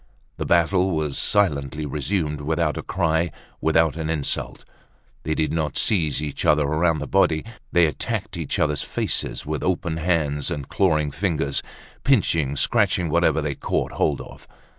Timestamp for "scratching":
12.55-13.09